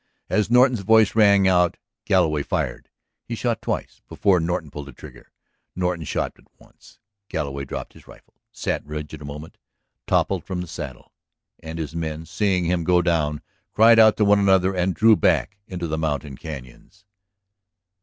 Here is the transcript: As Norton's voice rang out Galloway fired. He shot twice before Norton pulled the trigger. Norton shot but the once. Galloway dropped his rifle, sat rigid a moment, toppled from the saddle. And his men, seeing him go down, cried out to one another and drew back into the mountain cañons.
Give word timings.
As 0.31 0.49
Norton's 0.49 0.79
voice 0.79 1.13
rang 1.15 1.47
out 1.47 1.77
Galloway 2.05 2.41
fired. 2.41 2.89
He 3.23 3.35
shot 3.35 3.61
twice 3.61 4.01
before 4.09 4.39
Norton 4.39 4.71
pulled 4.71 4.87
the 4.87 4.93
trigger. 4.93 5.31
Norton 5.75 6.05
shot 6.05 6.33
but 6.35 6.45
the 6.45 6.51
once. 6.57 6.97
Galloway 7.29 7.65
dropped 7.65 7.93
his 7.93 8.07
rifle, 8.07 8.33
sat 8.51 8.83
rigid 8.83 9.21
a 9.21 9.25
moment, 9.25 9.59
toppled 10.07 10.43
from 10.43 10.61
the 10.61 10.65
saddle. 10.67 11.11
And 11.61 11.77
his 11.77 11.95
men, 11.95 12.25
seeing 12.25 12.65
him 12.65 12.83
go 12.83 13.03
down, 13.03 13.43
cried 13.75 13.99
out 13.99 14.17
to 14.17 14.25
one 14.25 14.39
another 14.39 14.73
and 14.75 14.95
drew 14.95 15.15
back 15.15 15.59
into 15.67 15.85
the 15.85 15.99
mountain 15.99 16.35
cañons. 16.35 17.03